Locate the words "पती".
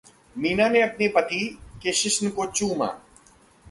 1.07-1.47